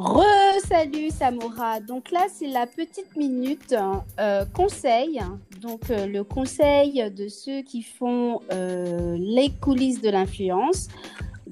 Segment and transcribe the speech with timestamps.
[0.00, 1.78] Re-salut Samora.
[1.78, 3.74] Donc là, c'est la petite minute
[4.18, 5.20] euh, conseil.
[5.60, 10.88] Donc euh, le conseil de ceux qui font euh, les coulisses de l'influence.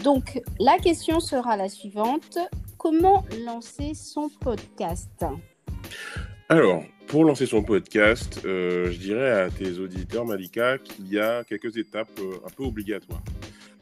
[0.02, 2.38] Donc la question sera la suivante.
[2.78, 5.26] Comment lancer son podcast?
[6.48, 11.76] Alors, pour lancer son podcast, je dirais à tes auditeurs, Malika, qu'il y a quelques
[11.76, 13.22] étapes un peu obligatoires.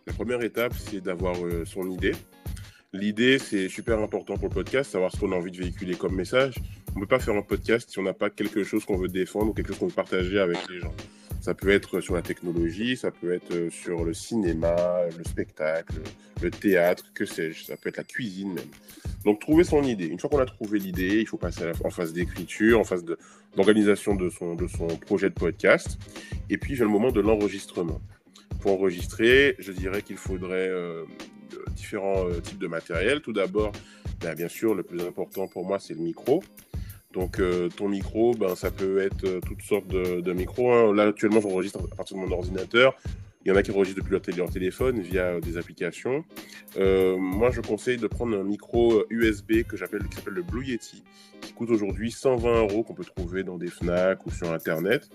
[0.08, 2.14] La première étape, c'est d'avoir son idée.
[2.96, 6.14] L'idée, c'est super important pour le podcast, savoir ce qu'on a envie de véhiculer comme
[6.14, 6.54] message.
[6.94, 9.08] On ne peut pas faire un podcast si on n'a pas quelque chose qu'on veut
[9.08, 10.94] défendre ou quelque chose qu'on veut partager avec les gens.
[11.42, 15.96] Ça peut être sur la technologie, ça peut être euh, sur le cinéma, le spectacle,
[16.40, 17.64] le théâtre, que sais-je.
[17.64, 18.70] Ça peut être la cuisine même.
[19.26, 20.06] Donc trouver son idée.
[20.06, 23.04] Une fois qu'on a trouvé l'idée, il faut passer en phase d'écriture, en phase
[23.54, 25.98] d'organisation de, son, de son projet de podcast.
[26.48, 28.00] Et puis, j'ai le moment de l'enregistrement.
[28.60, 31.04] Pour enregistrer, je dirais qu'il faudrait euh,
[31.70, 33.20] différents euh, types de matériel.
[33.20, 33.72] Tout d'abord,
[34.20, 36.42] ben, bien sûr, le plus important pour moi, c'est le micro.
[37.12, 40.72] Donc, euh, ton micro, ben, ça peut être euh, toutes sortes de, micros.
[40.72, 40.94] Hein.
[40.94, 42.96] Là, actuellement, j'enregistre à partir de mon ordinateur.
[43.44, 46.24] Il y en a qui enregistrent depuis leur, télé leur téléphone via des applications.
[46.76, 51.04] moi, je conseille de prendre un micro USB que j'appelle, qui s'appelle le Blue Yeti,
[51.40, 55.08] qui coûte aujourd'hui 120 euros, qu'on peut trouver dans des Fnac ou sur Internet.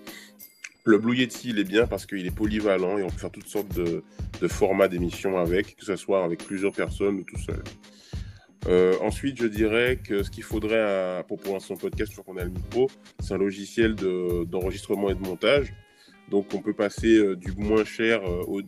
[0.84, 3.48] Le Blue Yeti, il est bien parce qu'il est polyvalent et on peut faire toutes
[3.48, 4.04] sortes de,
[4.48, 7.62] formats d'émissions avec, que ce soit avec plusieurs personnes ou tout seul.
[8.68, 12.38] Euh, ensuite, je dirais que ce qu'il faudrait pour pouvoir son podcast, une fois qu'on
[12.38, 15.74] a le micro, c'est un logiciel d'enregistrement et de montage.
[16.30, 18.62] Donc, on peut passer euh, du moins cher euh, au,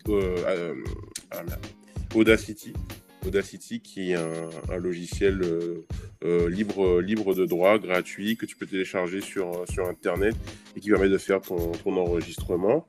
[2.15, 2.73] Audacity.
[3.25, 5.41] Audacity, qui est un, logiciel
[6.23, 10.35] euh, libre, libre de droit, gratuit, que tu peux télécharger sur, sur Internet
[10.75, 12.87] et qui permet de faire ton, enregistrement.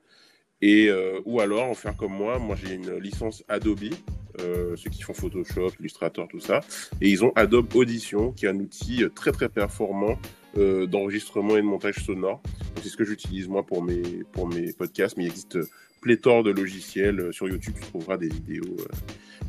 [0.61, 3.93] Et, euh, ou alors en faire comme moi, moi j'ai une licence Adobe,
[4.39, 6.61] euh, ceux qui font Photoshop, Illustrator, tout ça,
[7.01, 10.17] et ils ont Adobe Audition, qui est un outil très très performant
[10.55, 12.41] d'enregistrement et de montage sonore.
[12.81, 15.59] C'est ce que j'utilise moi pour mes, pour mes podcasts, mais il existe
[16.05, 17.33] pléthore de logiciels.
[17.33, 18.77] Sur YouTube, tu trouveras des vidéos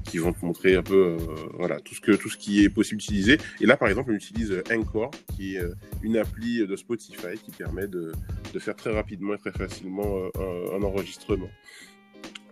[0.05, 1.19] qui vont te montrer un peu euh,
[1.53, 3.37] voilà, tout, ce que, tout ce qui est possible d'utiliser.
[3.61, 7.51] Et là, par exemple, on utilise Encore, qui est euh, une appli de Spotify qui
[7.51, 8.13] permet de,
[8.59, 11.51] faire très rapidement et très facilement euh, un, enregistrement.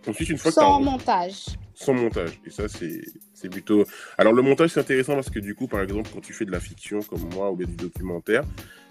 [0.07, 1.45] Ensuite, une fois Sans montage.
[1.73, 2.39] Sans montage.
[2.45, 3.85] Et ça, c'est plutôt.
[4.17, 6.51] Alors, le montage, c'est intéressant parce que du coup, par exemple, quand tu fais de
[6.51, 8.43] la fiction comme moi ou bien du documentaire,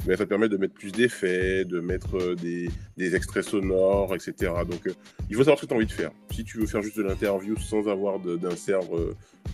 [0.05, 4.53] ben, ça permet de mettre plus d'effets, de mettre des, des, extraits sonores, etc.
[4.69, 4.83] Donc,
[5.31, 6.11] il faut savoir ce que tu as envie de faire.
[6.31, 8.81] Si tu veux faire juste de l'interview sans avoir d'insert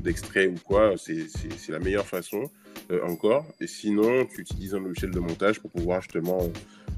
[0.00, 1.26] d'extrait ou quoi, c'est
[1.68, 2.50] la meilleure façon
[3.04, 3.46] encore.
[3.60, 6.40] Et sinon, tu utilises un logiciel de montage pour pouvoir justement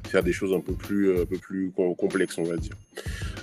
[0.09, 2.77] faire des choses un peu plus, un peu plus complexes, on va dire.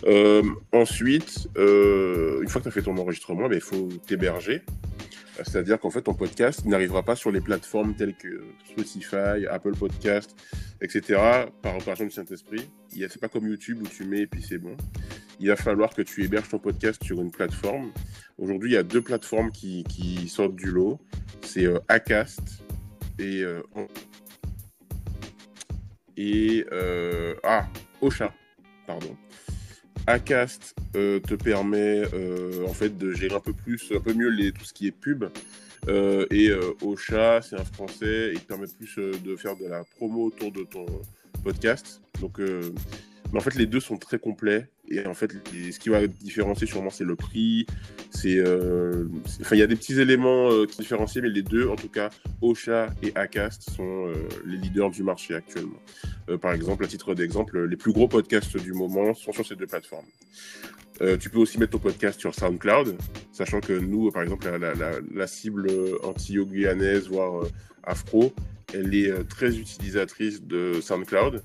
[0.05, 4.61] Euh, ensuite, euh, une fois que tu as fait ton enregistrement, ben, il faut t'héberger.
[5.43, 10.35] C'est-à-dire qu'en fait, ton podcast n'arrivera pas sur les plateformes telles que Spotify, Apple Podcast,
[10.81, 11.19] etc.
[11.61, 12.69] par opération du Saint-Esprit.
[12.89, 14.75] C'est pas comme YouTube où tu mets et puis c'est bon.
[15.39, 17.91] Il va falloir que tu héberges ton podcast sur une plateforme.
[18.37, 20.99] Aujourd'hui, il y a deux plateformes qui, sortent du lot.
[21.41, 22.61] C'est euh, Acast
[23.17, 23.61] et, euh,
[26.17, 27.67] et euh, ah,
[28.01, 28.33] Ocha,
[28.85, 29.15] pardon.
[30.09, 34.51] Acast euh, te permet euh, en fait de gérer un peu plus, un peu mieux
[34.51, 35.25] tout ce qui est pub.
[35.87, 40.25] Euh, et Ocha, c'est un français, il te permet plus de faire de la promo
[40.25, 40.85] autour de ton
[41.43, 42.01] podcast.
[42.19, 44.67] Donc, mais en fait, les deux sont très complets.
[44.91, 47.65] Et en fait, ce qui va différencier sûrement, c'est le prix.
[48.09, 51.89] C'est, enfin, il y a des petits éléments qui différencient, mais les deux, en tout
[51.89, 52.09] cas,
[52.41, 54.11] Ocha et Acast sont
[54.45, 55.79] les leaders du marché actuellement.
[56.29, 59.55] Euh, par exemple, à titre d'exemple, les plus gros podcasts du moment sont sur ces
[59.55, 60.05] deux plateformes.
[61.01, 62.97] Euh, tu peux aussi mettre ton podcast sur SoundCloud,
[63.31, 65.67] sachant que nous, par exemple, la, cible
[66.03, 67.51] anti-guyanaise, voire euh,
[67.83, 68.33] afro,
[68.73, 71.41] elle est très utilisatrice de SoundCloud.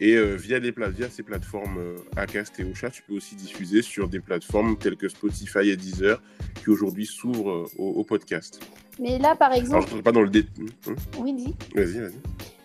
[0.00, 1.78] Et via, les via ces plateformes
[2.16, 6.20] Acast et Ocha, tu peux aussi diffuser sur des plateformes telles que Spotify et Deezer,
[6.62, 8.60] qui aujourd'hui s'ouvrent au, podcast.
[8.98, 9.76] Mais là, par exemple.
[9.76, 10.66] Alors, je ne pas dans le détail.
[10.88, 11.54] Hein oui, dis.
[11.74, 12.20] Vas-y, vas-y.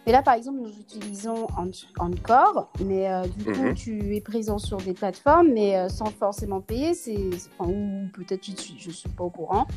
[0.09, 1.45] Et là, par exemple, nous utilisons
[1.99, 3.75] Encore, mais euh, du coup, mhm.
[3.75, 6.95] tu es présent sur des plateformes, mais euh, sans forcément payer.
[6.95, 7.29] C'est,
[7.59, 9.67] ou peut-être je ne suis pas au courant.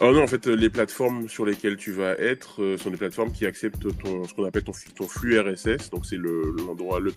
[0.00, 3.30] Oh non, en fait, les plateformes sur lesquelles tu vas être euh, sont des plateformes
[3.32, 4.72] qui acceptent ce qu'on appelle ton,
[5.08, 5.90] flux RSS.
[5.90, 7.14] Donc, c'est l'endroit, le,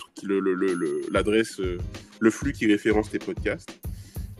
[1.11, 1.59] l'adresse,
[2.19, 3.79] le, flux qui référence tes podcasts.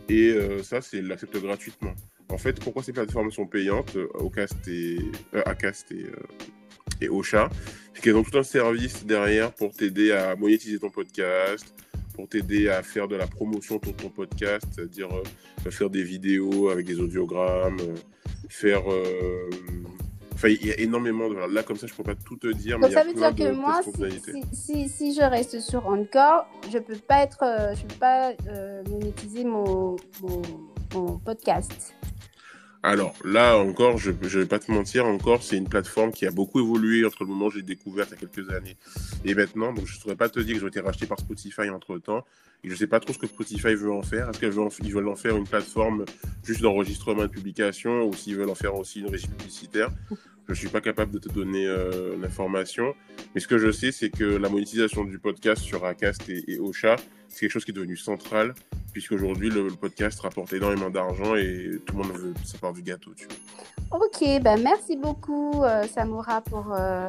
[0.08, 1.92] Et ça, c'est l'accepte gratuitement.
[2.30, 4.98] En fait, pourquoi ces plateformes sont payantes Acast et,
[5.44, 6.06] Acast et
[7.00, 7.48] et Ocha,
[7.94, 11.74] c'est qu'elles ont tout un service derrière pour t'aider à monétiser ton podcast,
[12.14, 16.70] pour t'aider à faire de la promotion pour ton podcast, c'est-à-dire euh, faire des vidéos
[16.70, 17.78] avec des audiogrammes,
[18.48, 18.82] faire.
[20.34, 21.52] Enfin, il y a énormément de.
[21.52, 22.78] Là, comme ça, je ne peux pas tout te dire.
[22.78, 26.82] Donc, ça veut dire que moi, si, si, si, je reste sur Encore, je ne
[26.82, 28.32] peux pas, être, je peux pas
[28.88, 30.42] monétiser mon, mon,
[30.94, 31.94] mon podcast.
[32.82, 36.30] Alors là encore, je ne vais pas te mentir, encore c'est une plateforme qui a
[36.30, 38.76] beaucoup évolué entre le moment où j'ai découvert il y a quelques années
[39.24, 39.72] et maintenant.
[39.72, 42.24] Donc je ne saurais pas te dire que j'ai été racheté par Spotify entre temps.
[42.64, 44.30] Et je ne sais pas trop ce que Spotify veut en faire.
[44.30, 46.04] Est-ce qu'ils veulent en faire une plateforme
[46.44, 49.90] juste d'enregistrement et de publication ou s'ils veulent en faire aussi une régie publicitaire?
[50.48, 52.94] Je ne suis pas capable de te donner euh, l'information.
[53.34, 56.58] Mais ce que je sais, c'est que la monétisation du podcast sur Acast et, et
[56.58, 56.96] Ocha,
[57.28, 58.54] c'est quelque chose qui est devenu central
[58.92, 62.82] puisqu'aujourd'hui, le, le podcast rapporte énormément d'argent et tout le monde veut sa part du
[62.82, 63.12] gâteau.
[63.90, 65.84] Ok, ben merci beaucoup, euh,
[66.46, 67.08] pour euh,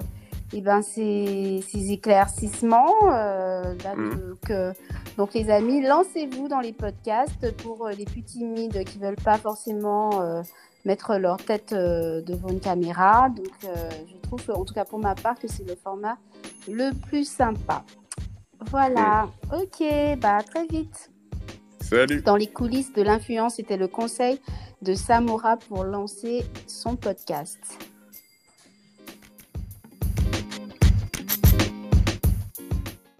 [0.53, 2.95] eh ben, ces, ces éclaircissements.
[3.11, 4.09] Euh, mhm.
[4.19, 4.75] donc,
[5.17, 9.37] donc, les amis, lancez-vous dans les podcasts pour les plus timides qui ne veulent pas
[9.37, 10.43] forcément
[10.85, 13.29] mettre leur tête devant une caméra.
[13.29, 16.17] Donc, je trouve, en tout cas pour ma part, que c'est le format
[16.69, 17.83] le plus sympa.
[18.67, 19.29] Voilà.
[19.53, 19.83] Ok,
[20.19, 21.11] bah très vite.
[21.81, 22.21] Salut.
[22.21, 24.39] Dans les coulisses de l'influence, c'était le conseil
[24.81, 27.59] de Samora pour lancer son podcast.